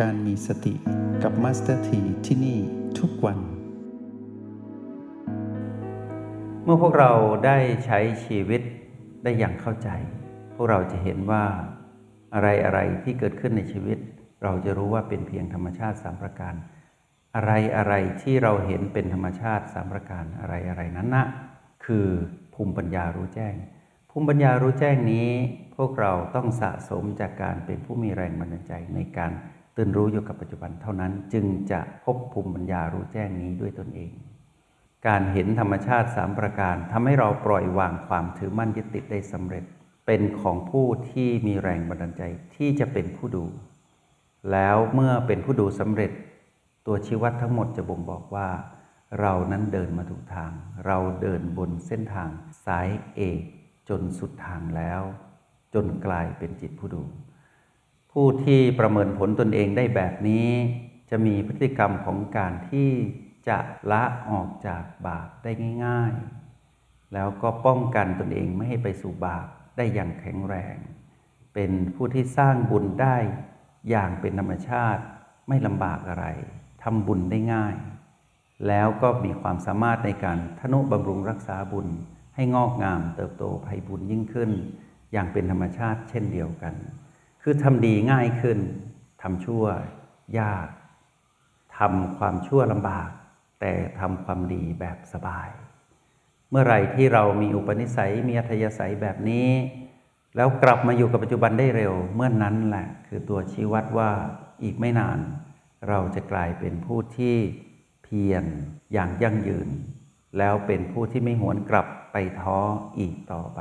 [0.00, 0.74] การมีสติ
[1.22, 2.58] กับ Master T ที่นี่
[2.98, 3.38] ทุกวัน
[6.64, 7.12] เมื่อพวกเรา
[7.46, 8.62] ได้ใช้ชีวิต
[9.22, 9.88] ได้อย่างเข้าใจ
[10.54, 11.44] พวกเราจะเห็นว่า
[12.34, 13.98] อะไรอะไรที่เกิดขึ้นในชีวิต
[14.42, 16.54] เราจะรู้ว่าเป็นเพียงธรรมชาติสามประการ
[17.34, 21.24] อะไรอะไรที่เราเห็นเป็นธรรมชาติสามประการอะไรอะไรนั้นนะ
[21.84, 22.06] คือ
[22.54, 23.54] ภูมิปัญญารู้แจ้ง
[24.10, 25.30] ภูมิปัญญารู้แจ้งนี้
[25.76, 29.32] พวกเราต้องสะสมจากการเป็นผู้มีแรงบันดาลใจในการ
[29.76, 34.12] ตื่นรู้อยู่กับปัจจุบันเท่านั้นจึงจะพบภูมิปัญญารู้แจ้งนี้ด้วยตนเอง
[35.06, 39.64] การเห็นธรรมชาติสามประการทำให้เราปล่อยวางความถือมั่นยึดติดได้สำเร็จ
[40.06, 42.22] เป็นของผู้ที่มีแรงบันดาลใจ
[42.54, 43.44] ที่จะเป็นผู้ดู
[44.52, 46.12] แล้วเมื่อเป็นผู้ดูสำเร็จ
[46.86, 48.48] ตัวชีวัดทั้งหมดจะบ่งบอกว่า
[49.20, 50.52] เรานั้นเดินมาถูกทาง
[50.86, 52.28] เราเดินบนเส้นทาง
[52.64, 53.42] สายเอก
[53.88, 55.02] จนสุดทางแล้ว
[55.74, 57.02] จนกลายเป็นจิตผู้ดู
[58.12, 60.48] ผู้ที่ประเมินผลตนเองได้แบบนี้
[61.10, 62.90] จะมีพฤติกรรมของการที่
[63.48, 63.58] จะ
[63.92, 65.50] ละออกจากบาปได้
[65.86, 66.12] ง่าย
[66.62, 70.76] ๆ แล้วก็ป้องกันตนเองไม่ให้ไปสู่บาปได้อย่างแข็งแรง
[71.54, 73.16] เป็นผู้ที่สร้างบุญได้
[73.90, 75.02] อย่างเป็นธรรมชาติ
[75.48, 76.26] ไม่ลำบากอะไร
[76.82, 77.76] ทำบุญได้ง่าย
[78.68, 81.88] แล้วก็มีความสามารถในการทนุบำรุงรักษาบุญ
[82.34, 84.50] ให้งอกงามเติบโตไพบุญยิ่งขึ้น
[85.12, 86.74] อย่างเป็นธรรมชาติเช่นเดียวกัน
[87.42, 88.58] คือทำดีง่ายขึ้น
[89.22, 89.64] ทำชั่ว
[90.38, 90.68] ยาก
[91.78, 93.08] ทำความชั่วลำบาก
[93.60, 95.48] แต่ทำความดีแบบสบาย
[96.50, 99.48] เมื่อไหร่ที่เรามีอุปนิสัยมีอัธยาศัยแบบนี้
[100.36, 104.10] แล้วกลับมาอยู่กับปัจจุบันได้เร็ว เมื่อนนั้นแหละ คือตัวชี้วัดว่า
[104.62, 105.18] อีกไม่นาน
[105.88, 107.36] เราจะกลายเป็นผู้ที่
[108.04, 108.44] เพียร
[108.92, 109.68] อย่างยั่งยืน
[110.38, 112.58] แล้วเป็นผู้ที่ไม่หวนกลับไปท้อ
[112.98, 113.60] อีกต่อไป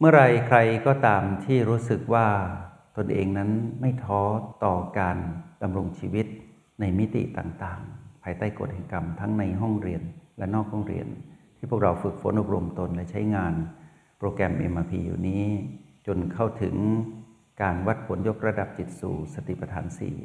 [0.00, 2.26] เมื่อไรใครก็ตามที่รู้สึกว่า
[2.96, 4.20] ตนเองนั้นไม่ท้อ
[4.64, 5.16] ต่อการ
[5.62, 6.26] ดำรงชีวิต
[6.80, 10.02] ในมิติต่างๆ ภายใต้กฎแห่งกรรมทั้งในห้องเรียน
[10.38, 11.06] และนอกห้องเรียน
[11.56, 13.54] ที่พวกเราฝึกฝนอบรมตนและใช้งาน
[14.18, 15.44] โปรแกรม MRP อยู่นี้
[16.06, 16.74] จนเข้าถึง
[17.62, 20.16] การวัดผลยกระดับจิตสู่สติปัฏฐานสี่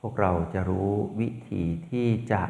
[0.00, 0.90] พวกเราจะรู้
[1.20, 2.42] วิธีที่จะ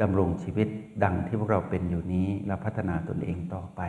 [0.00, 0.68] ดำรงชีวิต
[1.04, 3.80] ดังที่พวกเราเป็นอยู่นี้และพัฒนาตนเองต่อไป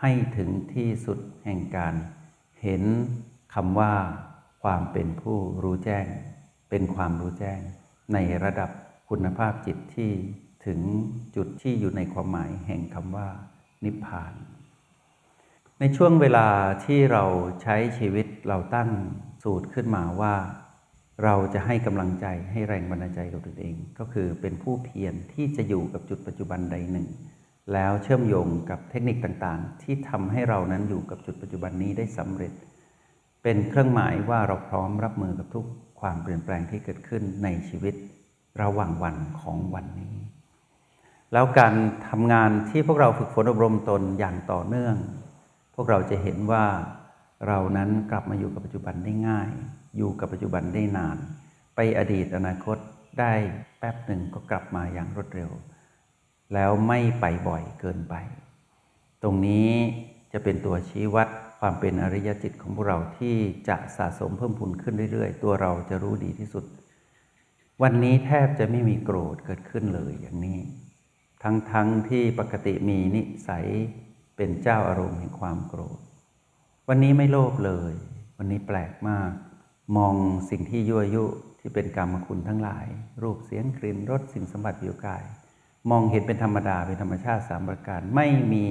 [0.00, 1.94] ให้ถึงที่สุดแห่งการ
[2.62, 2.82] เห็น
[3.54, 3.94] คำว่า
[4.62, 6.06] ความเป็นผู้รู้แจ้ง
[6.70, 7.60] เป็นความรู้แจ้ง
[8.12, 8.70] ในระดับ
[9.10, 10.12] คุณภาพจิตที่
[10.66, 10.80] ถึง
[11.36, 13.28] จุดที่อยู่ในความหมายแห่งคำว่า
[13.84, 14.34] นิพพาน
[15.80, 16.48] ในช่วงเวลา
[16.84, 17.24] ที่เรา
[17.62, 18.90] ใช้ชีวิตเราตั้ง
[19.42, 20.34] สูตรขึ้นมาว่า
[21.24, 27.08] เราจะให้กำลังใจให้แรงบันดาลใจกับตนเอง ก็คือเป็นผู้เพียรที่จะอยู่กับจุดปัจจุบันใดหนึ่ง
[27.72, 32.52] แล้วเชื่อมโยงกับเทคนิคต่างๆ ที่ทำให้เรานั้นอยู่กับจุดปัจจุบันนี้ได้สำเร็จ
[33.42, 35.66] เป็นเครื่องหมายว่าเราพร้อมรับมือกับทุก
[36.00, 37.94] ความเปลี่ยนแปลงที่เกิดขึ้นในชีวิต
[38.62, 40.16] ระหว่างวันของวันนี้
[41.32, 41.74] แล้วการ
[42.08, 44.96] ทำงานที่พวกเราฝึกฝนอบรมตนอย่างต่อเนื่อง
[45.74, 46.64] พวกเราจะเห็นว่า
[47.46, 49.48] เรานั้นกลับมาอยู่กับปัจจุบันได้ง่าย
[49.96, 51.16] อยู่กับปัจจุบันได้นาน
[51.74, 52.76] ไปอดีตอนาคต
[53.20, 53.32] ได้
[53.78, 55.50] แป๊บหนึ่งก็กลับมาอย่างรวดเร็ว
[56.54, 58.14] แล้วไม่ไปบ่อยเกินไป
[59.22, 59.70] ตรงนี้
[60.32, 63.36] จะเป็นตัวชี้วัดความเป็นอริยจิตของพวกเราที่
[63.68, 66.64] จะสะสมเพิ่มพูนขึ้นเรื่อยๆ ตัวเราจะรู้ดีที่สุด
[67.82, 70.60] วันนี้แทบจะไม่มีโกรธเกิดขึ้นเลยอย่างนี้
[71.42, 71.74] ทั้งๆท
[72.08, 73.66] ที่ปกติมีนิสัย
[74.36, 75.98] เป็นเจ้าอารมณ์แห่งความโกรธ
[76.88, 77.94] วันนี้ไม่โลภเลย
[78.38, 79.32] วันนี้แปลกมาก
[79.96, 80.14] มอง
[80.50, 81.24] สิ่งที่ยั่วยุ
[81.60, 82.86] ที่เป็นกรรมคุณทั้งหลาย
[83.22, 85.24] รูปเสียงกลิ่นรสสิ่งสมผัสผิวกาย
[85.90, 88.66] มองเห็นเป็นธรรมดาเป็นธรรมชาติสามประการ ไม่มี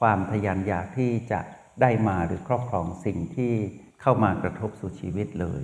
[0.00, 1.40] ความทยานอยากที่จะ
[1.80, 3.52] ได้มาหรือครอบครองสิ่งที่
[4.00, 5.62] เข้ามากระทบสู่ชีวิตเลย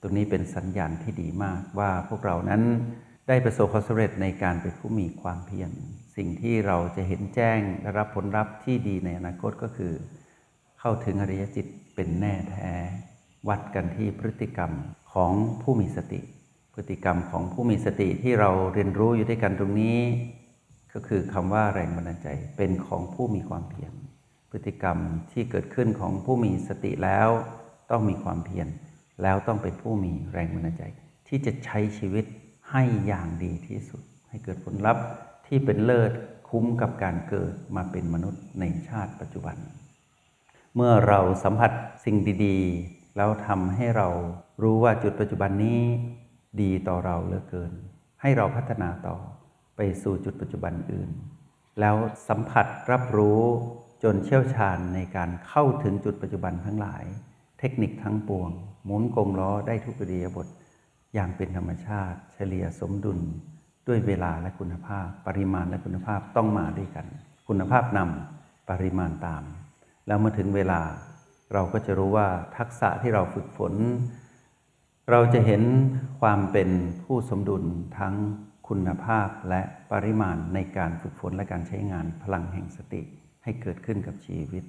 [0.00, 2.62] ตรงนี้เป็นสัญญาณที่ดีมากว่าพวกเรานั้น
[3.28, 5.70] ได้ประสบความสำเร็จในการเป็นผู้มีความเพียร
[6.16, 9.92] สิ่งที่เราจะเห็นแจ้งและรับผลลัพธ์ที่ดีในอนาคตก็คือ
[10.80, 12.72] เข้าถึงอริยจิตเป็นแน่แท้
[13.48, 14.72] วัดกันที่พฤติกรรม
[15.12, 15.32] ของ
[15.62, 16.20] ผู้มีสติ
[16.74, 19.98] พฤติกรรมของผู้มีสติที่เราเรียนรู้อยู่ด้วยกันตรงนี้
[20.94, 23.92] ก็คือคำว่าแรงบันดาลใจเป็นของผู้มีความเพียร
[24.50, 24.98] พฤติกรรม
[25.32, 27.28] ที่เกิดขึ้นของผู้มีสติแล้ว
[27.90, 28.68] ต้องมีความเพียร
[29.22, 30.82] แล้วต้องเป็นผู้มีแรงบันดาลใจ
[31.28, 32.24] ที่จะใช้ชีวิต
[32.70, 35.04] ให้อย่างดีที่สุด ให้เกิดผลลัพธ์
[35.46, 36.12] ที่เป็นเลิศ
[36.48, 39.56] คุ้มกับการเกิดมาเป็นมนุษย์ในชาติปัจจุบัน
[40.74, 41.72] เมื่อเราสัมผัส
[42.04, 44.08] สิ่งดี ๆ แล้วทำให้เรา
[44.62, 45.80] รู้ว่าจุดปัจจุบันนี้
[46.60, 47.72] ดีต่อเราเหลือเกิน
[48.20, 49.16] ให้เราพัฒนาต่อ
[49.76, 51.10] ไปสู่จุดปัจจุบันอื่น
[51.80, 51.96] แล้ว
[52.28, 53.42] สัมผัสรับรู้
[54.02, 57.04] จนเชี่ยวชาญในการเข้าถึงจุดปัจจุบันทั้งหลาย
[57.58, 58.50] เทคนิคทั้งปวง
[58.84, 60.46] หมุนกงล้อได้ทุกอิริยบถ
[61.14, 63.18] อย่างเป็นธรรมชาติ เฉลี่ยสมดุล
[63.88, 67.06] ด้วยเวลาและคุณภาพ ปริมาณและคุณภาพต้องมาด้วยกัน
[67.48, 69.42] คุณภาพนำปริมาณตาม
[70.06, 70.80] แล้วเมื่อถึงเวลา
[71.52, 73.72] เราก็จะรู้ว่าทักษะที่เราฝึกฝน
[75.10, 75.62] เราจะเห็น
[76.20, 76.68] ความเป็น
[77.04, 77.64] ผู้สมดุล
[77.98, 78.14] ทั้ง
[78.68, 79.62] คุณภาพและ
[79.92, 83.02] ปริมาณในการฝึกฝนและการใช้งานพลังแห่งสติ
[83.44, 84.64] ให้เกิดขึ้นกับชีวิต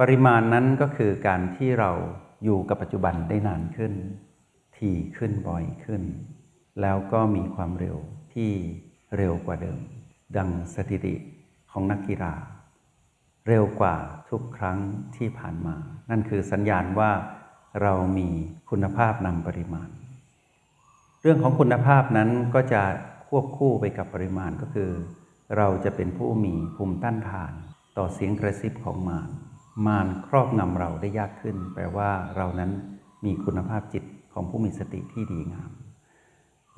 [0.00, 1.90] ปริมาณนั้นก็คือการที่เรา
[2.44, 3.92] อยู่กับปัจจุบันได้นานขึ้น
[4.76, 6.02] ถี่ขึ้นบ่อยขึ้น
[6.80, 7.96] แล้วก็มีความเร็ว
[8.34, 8.50] ที่
[9.16, 9.80] เร็วกว่าเดิม
[10.36, 11.14] ดังสถิติ
[11.70, 12.34] ของนักกีฬา
[13.48, 13.96] เร็วกว่า
[14.30, 14.78] ทุกครั้ง
[15.16, 15.76] ที่ผ่านมา
[16.10, 17.10] นั่นคือสัญญาณว่า
[17.82, 18.28] เรามี
[18.70, 19.88] คุณภาพนำปริมาณ
[21.22, 22.82] เรื่องของคุณภาพนั้นก็จะ
[23.28, 24.90] ควบคู่ไปกับปริมาณก็คือ
[25.56, 27.52] เราจะเป็นผู้มีภูมิต้านทาน
[27.96, 29.30] ต่อเสียงกระซิบของมาร
[29.86, 32.70] มารครอบงำเราได้ยากขึ้น แปลว่าเรานั้น
[33.24, 35.70] มีคุณภาพจิตของผู้มีสติที่ดีงาม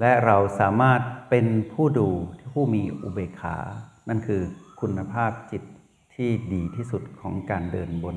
[0.00, 1.00] และเราสามารถ
[1.30, 2.08] เป็นผู้ดู
[2.52, 3.56] ผู้มีอุเบกขา
[4.08, 4.42] นั่นคือ
[4.80, 5.62] คุณภาพจิต
[6.14, 8.16] ที่ดีที่สุดของการเดินบน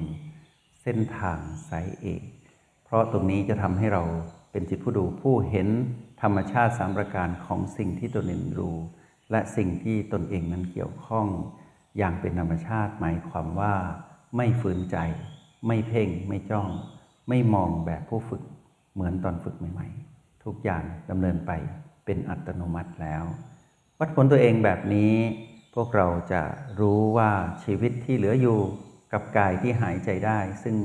[0.81, 1.39] เส้นทาง
[1.69, 2.23] สายเอก
[2.93, 4.03] ราะตรงนี้จะทำให้เรา
[4.51, 5.67] เป็นจิตผู้ดูผู้เห็น
[6.21, 8.77] ธรรมชาติสามประการของสิ่งที่ตนเองรู้
[9.31, 11.27] และสิ่งที่ตนเองนั้นเกี่ยวข้อง
[11.97, 13.73] อย่างเป็นธรรมชาติหมายความว่า
[14.37, 14.97] ไม่ฝืนใจ
[15.67, 16.69] ไม่เพ่ง ไม่จ้อง
[17.29, 18.43] ไม่มองแบบผู้ฝึก
[18.93, 21.51] เหมือนตอนฝึกใหม่ๆ ทุกอย่างดำเนินไป
[22.05, 23.23] เป็นอัตโนมัติแล้ว
[23.99, 25.13] วัดผลตัวเองแบบนี้
[25.75, 26.41] พวกเราจะ
[26.79, 27.31] รู้ว่า
[27.63, 28.59] ชีวิตที่เหลืออยู่
[29.13, 30.75] กับกายที่หายใจได้ ซึ่ง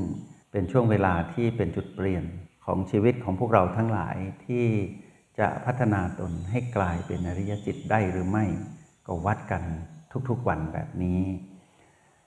[0.51, 2.25] เป็นช่วงเวลาที่เป็นจุดเปลี่ยน
[2.65, 4.67] ของชีวิตของพวกเราทั้งหลายที่
[5.39, 8.45] จะพัฒนาตนให้กลายเป็นอริยจิตได้หรือไม่
[9.07, 9.63] ก็วัดกัน
[10.29, 11.21] ทุกๆวันแบบนี้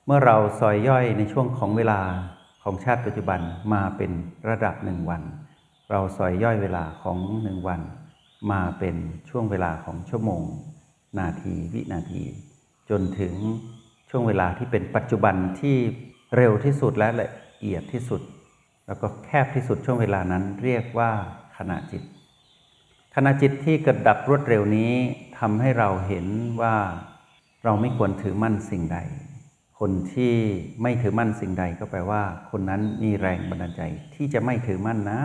[0.06, 2.00] เมื่อเราซอยย่อยในช่วงของเวลา
[2.64, 3.40] ของชาติปัจจุบัน
[3.74, 4.12] มาเป็น
[4.50, 5.22] ระดับหนึ่งวัน
[5.92, 7.82] เราซอยย่อยเวลาของหนึ่งวัน
[8.52, 8.96] มาเป็น
[9.30, 10.44] ช่วงเวลาของชั่วโมง
[11.20, 12.24] นาทีวินาที
[12.90, 13.34] จนถึง
[14.10, 15.76] ช่วงเวลาที่เป็นปัจจุบันที่
[16.36, 17.32] เร็วที่สุดและละ
[17.62, 18.22] เอียดที่สุด
[18.88, 21.12] แล้วก็แคบที่สุดช่วงเวลานั้นเรียกว่า
[21.58, 22.04] ขณะจิต
[23.16, 24.94] ขณะจิตที่เกิดดับรวดเร็วนี้
[25.40, 26.28] ทำให้เราเห็น
[26.62, 26.76] ว่า
[27.64, 29.00] เราไม่ควรถือมั่นสิ่งใด
[29.80, 30.36] คนที่
[30.82, 33.82] ไม่ถือมั่นสิ่งใดก็แปลว่า คนนั้นมีแรงบันดาลใจ
[34.16, 35.22] ที่จะไม่ถือมั่นนะ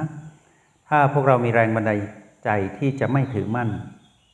[0.89, 1.99] ถ้าพวกเรามีแรงบันดาล
[2.45, 3.71] ใจที่จะไม่ถือมั่น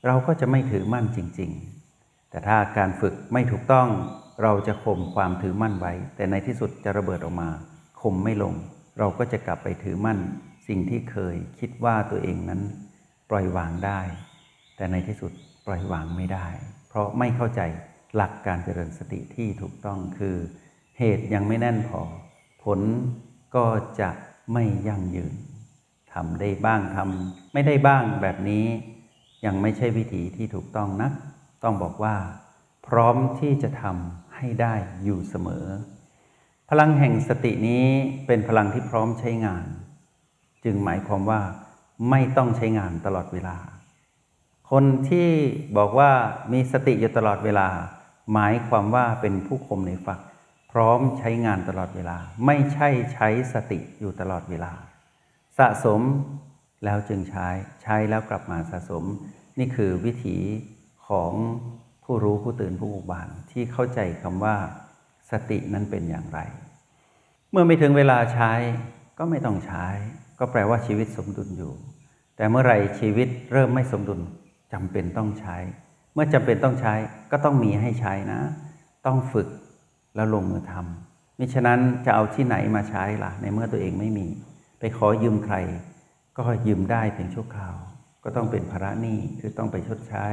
[0.06, 1.50] เราก็จะไม่ถือมั่นจริง
[1.90, 3.88] ๆ แต่ถ้าการฝึกไม่ถูกต้อง
[4.42, 7.50] เราจะข่มความถือมั่นไว้ แต่ในที่สุดจะระเบิดออกมา
[8.02, 8.54] ข่มไม่ลง
[8.98, 10.18] เราก็จะกลับไปถือมั่น
[10.68, 12.60] สิ่งที่เคยคิดว่าตัวเองนั้น
[13.30, 14.00] ปล่อยวางได้
[14.76, 15.32] แต่ในที่สุด
[15.66, 16.46] ปล่อยวางไม่ได้
[16.88, 17.60] เพราะไม่เข้าใจ
[18.16, 20.36] หลักการเจริญสติที่ถูกต้องคือ
[20.98, 22.02] เหตุยังไม่แน่นพอ
[22.64, 22.80] ผล
[23.56, 23.66] ก็
[24.00, 24.10] จะ
[24.52, 25.34] ไม่ยั่งยืน
[26.12, 28.66] ทำได้บ้างทำไม่ได้บ้างแบบนี้
[29.46, 31.12] ยังไม่ใช่วิธีที่ถูกต้องนัก
[31.64, 32.16] ต้องบอกว่า
[32.86, 34.74] พร้อมที่จะทำให้ได้
[35.04, 35.66] อยู่เสมอ
[36.74, 37.86] พลังแห่งสตินี้
[38.26, 39.66] เป็นพลังที่พร้อมใช้งาน
[40.64, 41.40] จึงหมายความว่า
[42.10, 43.56] ไม่ต้องใช้งานตลอดเวลา
[44.70, 45.30] คนที่
[45.76, 46.10] บอกว่า
[46.52, 47.68] มีสติอยู่ตลอดเวลา
[48.32, 50.20] หมายความว่าเป็นผู้คมในฝัก
[50.72, 54.72] พร้อมใช้งานตลอดเวลา ไม่ใช่ใช้สติอยู่ตลอดเวลา
[55.58, 56.00] สะสม
[56.84, 57.48] แล้วจึงใช้
[57.82, 59.04] ใช้แล้วกลับมาสะสม
[59.58, 60.36] นี่คือวิถี
[61.08, 61.32] ของ
[62.04, 64.56] ผู้รู้ผู้ตื่นผู้อุบานที่เข้าใจคำว่า
[65.30, 66.40] สตินั้นเป็นอย่างไร
[67.50, 68.52] เมื่อไม่ถึงเวลาใช้
[69.18, 69.86] ก็ไม่ต้องใช้
[70.38, 71.72] ก็แปลว่าชีวิตสมดุลอยู่
[72.36, 74.20] แต่เมื่อไรชีวิตเริ่มไม่สมดุล
[74.72, 75.56] จำเป็นต้องใช้
[76.14, 76.94] เมื่อจำเป็นต้องใช้
[77.30, 78.40] ก็ต้องมีให้ใช้นะ
[79.06, 79.48] ต้องฝึก
[80.14, 84.26] แล้วลงมือทำมิฉะนั้นจะเอาที่ไหนมาใช้ล่ะ ในเมื่อตัวเองไม่มี
[84.78, 85.56] ไปขอยืมใคร
[86.36, 87.76] ก็ยืมได้เพียงชั่วคราว
[88.24, 90.26] ก็ต้องเป็นภาระหนี้คือต้องไปชดใช้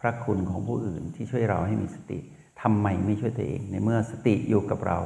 [0.00, 2.18] พระคุณของผู้อื่นที่ช่วยเราให้มีสติ
[2.62, 4.98] ทำไมไม่ช่วยตัวเอง ในเมื่อสติอยู่กับเรา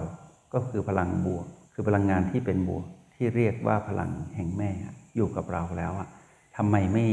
[0.54, 4.70] ก็คือพลังบวก คือพลังงานที่เป็นบวก ที่เรียกว่าพลังแห่งแม่
[5.16, 6.08] อยู่กับเราแล้วอะ
[6.56, 7.06] ทำไมไม่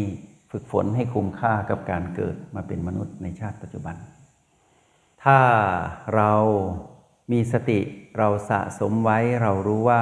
[0.52, 3.96] ฝึกฝนให้คุ้มค่ากับการเกิดมาเป็นมนุษย์ในชาติปัจจุบัน
[5.24, 5.40] ถ้า
[6.16, 6.34] เรา
[7.32, 7.80] มีสติ
[8.18, 10.02] เราสะสมไว้เรารู้ว่า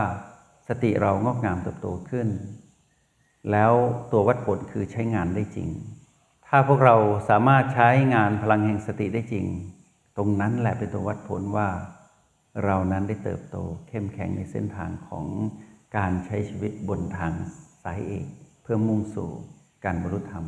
[0.68, 2.28] สติเรางอกงามเติบโตขึ้น
[3.52, 3.74] แล้ว
[4.12, 5.70] ตัววัดผลคือใช้งานได้จริง
[6.48, 6.96] ถ้าพวกเรา
[7.30, 9.46] สามารถใช้งานพลังแห่งสติได้จริง
[10.18, 11.70] ตรงนั้นแหละเป็นตัววัดผลว่า
[12.64, 13.58] เรานั้นได้เติบโต
[13.88, 15.26] เข้มแข็งในเส้นทางของ
[15.98, 17.34] การใช้ชีวิตบนทาง
[17.84, 18.26] สายเอก
[18.62, 19.32] เพื่อมุ่งสู่
[19.86, 20.46] การบรรลุธรรม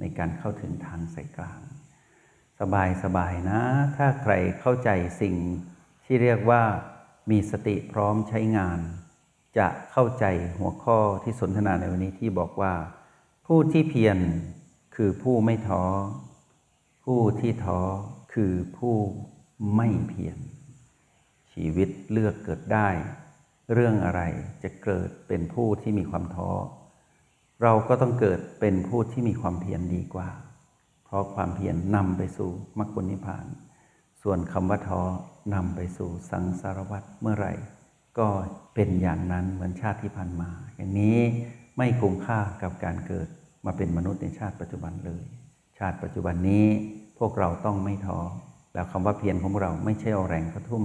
[0.00, 1.60] ในการเข้าถึงทางสายกลาง
[2.60, 3.60] สบายสบายนะ
[3.96, 5.36] ถ้าใครเข้าใจสิ่ง
[6.04, 6.62] ที่เรียกว่า
[7.30, 8.78] มีสติพร้อมใช้งาน
[9.58, 10.24] จะเข้าใจ
[10.58, 12.74] หัวข้อที่สนทนาในวันนี้ที่บอกว่า
[13.46, 14.18] ผู้ที่เพียร
[14.94, 15.84] คือผู้ไม่ท้อ
[17.04, 17.80] ผู้ที่ท้อ
[18.32, 18.96] คือผู้
[19.76, 20.38] ไม่เพียร
[21.52, 22.88] ชีวิตเลือกเกิดได้
[23.72, 24.22] เรื่องอะไร
[24.62, 26.50] จะเกิดเป็นผู้ที่มีความท้อ
[27.62, 30.30] เราก็ต้องเกิดเป็นผู้ที่มีความเพียรดีกว่า
[31.04, 33.46] เพราะความเพียรนำไปสู่มรรคผลนิพพาน
[34.22, 35.02] ส่วนคำว่าท้อ
[35.54, 37.52] นำไปสู่สังสารวัฏเมื่อไหร่
[38.18, 38.28] ก็
[38.74, 41.18] เป็นอย่างนั้นเหมือนชาติที่ผ่านมา อย่างนี้
[41.76, 43.28] ไม่คุ้มค่ากับการเกิด
[43.66, 45.22] มาเป็นมนุษย์ในชาติปัจจุบันเลย
[45.78, 46.66] ชาติปัจจุบันนี้
[47.24, 48.18] วกเราต้องไม่ท้อ
[48.74, 50.84] แล้วคำว่าเพียรของเราไม่ใช่เอาแรงกระทุ่ม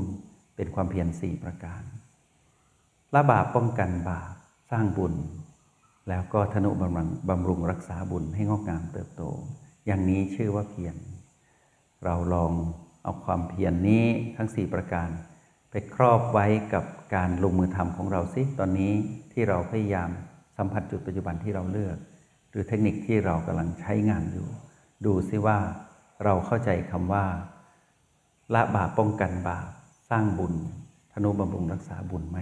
[0.55, 1.81] เป็นความเพียรสี่ประการ
[3.13, 4.33] ละบาปป้องกันบาป
[4.71, 5.13] สร้างบุญ
[6.09, 9.23] แล้วก็ธนุบำรุงบำรุงรักษาบุญให้งอกงามเติบโต
[9.85, 10.95] อย่างนี้ชื่อว่าเพียร
[12.05, 12.51] เราลอง
[13.03, 15.09] เอาความเพียรนนี้ทั้ง 4 ประการ
[15.71, 16.83] ไปครอบไว้กับ
[17.15, 18.93] การลงมือทำของเราสิตอนนี้
[19.33, 20.09] ที่เราพยายาม
[20.57, 21.97] สัมผัสจุดปัจจุบันที่เราเลือก
[22.49, 24.47] หรือเทคนิคที่เรากำลังใช้งานอยู่
[25.05, 25.57] ดูซิว่า
[26.23, 27.25] เราเข้าใจคำว่า
[28.53, 29.69] ละบาปป้องกันบาป
[30.09, 30.53] สร้างบุญ
[31.11, 32.39] ธนุบำรุงรักษาบุญไหม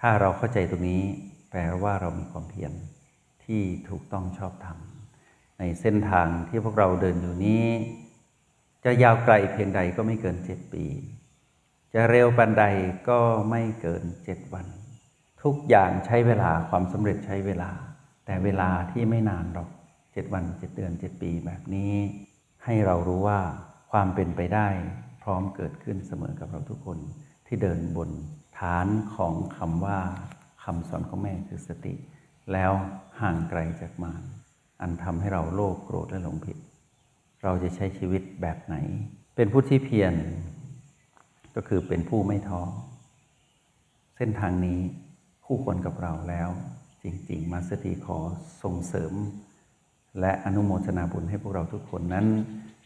[0.00, 1.02] ถ้าเราเข้าใจตรงนี้
[1.50, 2.72] แปลว่าเรามีความเพียร
[3.44, 4.78] ที่ถูกต้องชอบธรรม
[5.58, 7.66] ในเส้นทางที่พวกเราเดินอยู่นี้
[8.84, 10.84] จะยาวไกลเพียงใดก็ไม่เกินเจ็ดปี
[11.94, 12.64] จะเร็วปันใด
[13.08, 13.20] ก็
[13.50, 14.66] ไม่เกินเจ็ดวัน
[15.42, 17.70] ทุกอย่างใช้เวลาความสำเร็จใช้เวลา
[18.26, 19.68] แต่เวลาที่ไม่นานหรอก
[20.12, 21.94] เจ็ดวันเจ็ดเดือนเจ็ดปีแบบนี้
[22.64, 23.40] ให้เรารู้ว่า
[23.92, 24.68] ความเป็นไปได้
[25.22, 26.98] พร้อมเกิดขึ้นเสมอกับเราทุกคน
[27.46, 28.10] ที่เดินบน
[28.58, 29.98] ฐานของคำว่า
[30.64, 31.94] คำสอนของแม่คือสติ
[32.52, 32.72] แล้ว
[33.20, 34.22] ห่างไกลจากมาร
[34.80, 36.58] อันทำให้เราโลภโกรธและหลงผิด
[37.42, 38.76] เราจะใช้ชีวิตแบบไหน
[39.36, 40.14] เป็นผู้ที่เพียร
[41.54, 42.62] ก็คือเป็นผู้ไม่ท้อ
[44.16, 44.80] เส้นทางนี้
[45.44, 46.48] คู่ควรกับเราแล้ว
[47.02, 48.18] จริง ๆ มาสตีขอ
[48.62, 49.12] ส่งเสริม
[50.20, 52.26] และอนุโมทนาบุญให้พวกเราทุกคนนั้น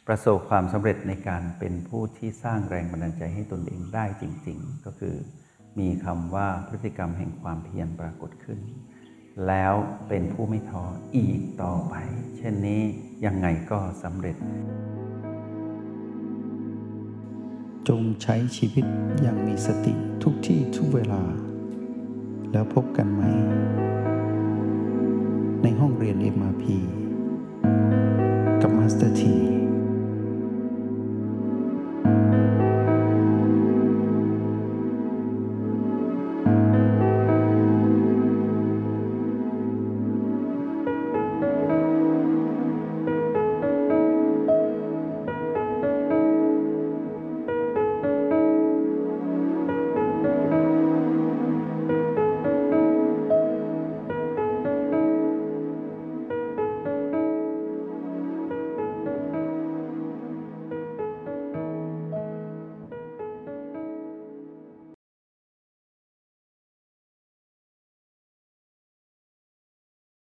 [0.07, 5.15] ประสบความสำเร็จในการเป็นผู้ที่สร้างแรงบันดาลใจให้ตนเองได้จริง ๆ ก็คือ
[5.79, 8.59] มีคำว่าพฤติกรรมแห่งความเพียรปรากฏขึ้น
[9.47, 9.75] แล้ว
[10.09, 10.85] เป็นผู้ไม่ท้อ
[11.17, 11.95] อีกต่อไป
[12.37, 12.83] เช่นนี้
[13.25, 14.37] ยังไงก็สำเร็จ
[17.89, 18.85] จงใช้ชีวิต
[19.23, 19.93] อย่างมีสติ
[20.23, 21.23] ทุกที่ทุกเวลา
[22.53, 23.23] แล้วพบกันใหม่
[25.63, 26.65] ในห้องเรียน MRP
[28.63, 29.66] กับ Master T